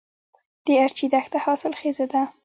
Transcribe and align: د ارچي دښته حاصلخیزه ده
د 0.65 0.67
ارچي 0.83 1.05
دښته 1.13 1.37
حاصلخیزه 1.45 2.05
ده 2.13 2.21